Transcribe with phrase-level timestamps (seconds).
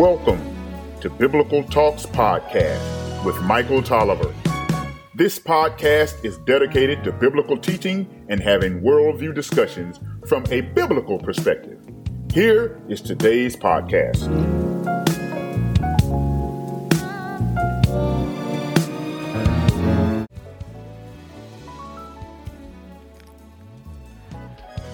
[0.00, 4.34] to Biblical Talks Podcast with Michael Tolliver.
[5.14, 11.78] This podcast is dedicated to biblical teaching and having worldview discussions from a biblical perspective.
[12.32, 14.24] Here is today's podcast.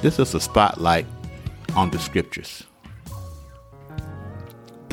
[0.02, 1.06] This is a spotlight
[1.76, 2.64] on the scriptures.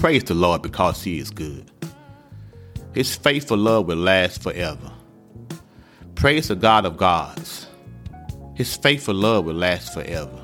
[0.04, 1.72] Praise the Lord because He is good.
[2.94, 4.92] His faithful love will last forever.
[6.14, 7.68] Praise the God of gods.
[8.54, 10.42] His faithful love will last forever.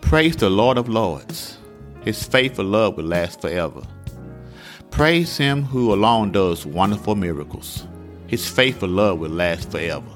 [0.00, 1.58] Praise the Lord of lords.
[2.00, 3.82] His faithful love will last forever.
[4.90, 7.86] Praise Him who alone does wonderful miracles.
[8.26, 10.12] His faithful love will last forever.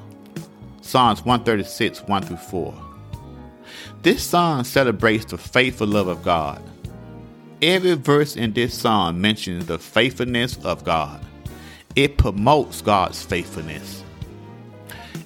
[0.81, 2.75] Psalms 136, 1 through 4.
[4.03, 6.61] This psalm celebrates the faithful love of God.
[7.63, 11.25] Every verse in this psalm mentions the faithfulness of God.
[11.95, 14.05] It promotes God's faithfulness.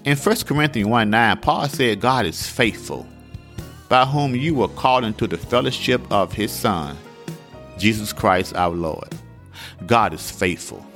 [0.04, 3.06] In 1 Corinthians 1 9, Paul said, God is faithful,
[3.88, 6.96] by whom you were called into the fellowship of his Son,
[7.78, 9.08] Jesus Christ our Lord.
[9.86, 10.86] God is faithful.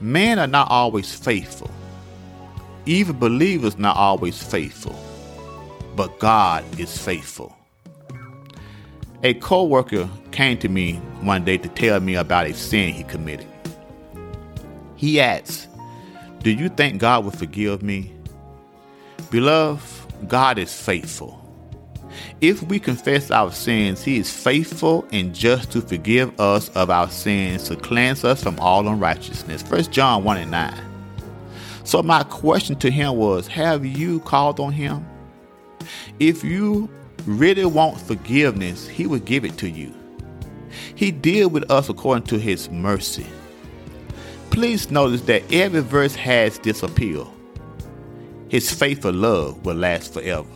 [0.00, 1.70] Men are not always faithful.
[2.86, 4.98] Even believers not always faithful.
[5.96, 7.56] But God is faithful.
[9.24, 13.46] A co-worker came to me one day to tell me about a sin he committed.
[14.96, 15.68] He asked,
[16.40, 18.12] Do you think God will forgive me?
[19.30, 21.38] Beloved, God is faithful.
[22.40, 27.08] If we confess our sins, He is faithful and just to forgive us of our
[27.08, 29.62] sins, to cleanse us from all unrighteousness.
[29.62, 30.92] 1 John 1 and 9.
[31.84, 35.06] So, my question to him was Have you called on Him?
[36.18, 36.88] If you
[37.26, 39.94] really want forgiveness, He will give it to you.
[40.94, 43.26] He deal with us according to His mercy.
[44.50, 47.32] Please notice that every verse has this appeal.
[48.48, 50.48] His faithful love will last forever.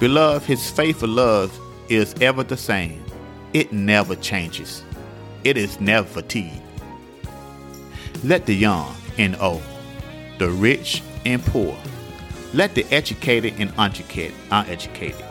[0.00, 1.56] Beloved, His faithful love
[1.88, 3.04] is ever the same.
[3.52, 4.82] It never changes.
[5.44, 6.60] It is never fatigued.
[8.24, 9.62] Let the young and old,
[10.38, 11.76] the rich and poor,
[12.54, 15.24] let the educated and uneducated,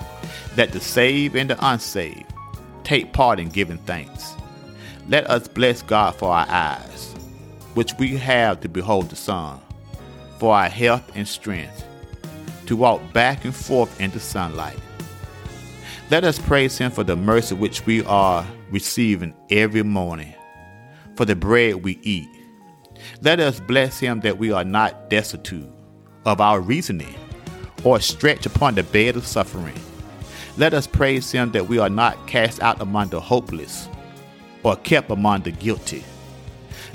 [0.57, 2.25] let the saved and the unsaved
[2.83, 4.33] take part in giving thanks.
[5.07, 7.13] Let us bless God for our eyes,
[7.73, 9.59] which we have to behold the sun,
[10.39, 11.85] for our health and strength,
[12.65, 14.79] to walk back and forth in the sunlight.
[16.09, 20.33] Let us praise Him for the mercy which we are receiving every morning,
[21.15, 22.29] for the bread we eat.
[23.21, 25.69] Let us bless Him that we are not destitute
[26.25, 27.15] of our reasoning
[27.83, 29.79] or stretch upon the bed of suffering.
[30.57, 33.87] Let us praise him that we are not cast out among the hopeless
[34.63, 36.03] or kept among the guilty.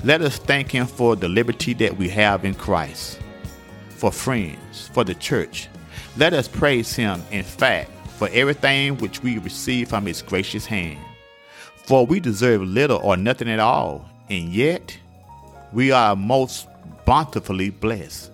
[0.03, 3.19] Let us thank him for the liberty that we have in Christ,
[3.89, 5.67] for friends, for the church.
[6.17, 10.99] Let us praise him, in fact, for everything which we receive from his gracious hand.
[11.85, 14.97] For we deserve little or nothing at all, and yet
[15.73, 16.67] we are most
[17.05, 18.31] bountifully blessed.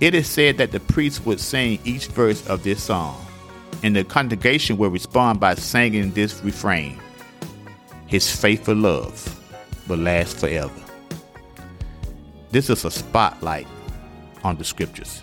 [0.00, 3.24] It is said that the priest would sing each verse of this song,
[3.82, 6.98] and the congregation would respond by singing this refrain
[8.06, 9.16] His faithful love
[9.88, 10.72] will last forever.
[12.50, 13.66] This is a spotlight
[14.42, 15.22] on the scriptures.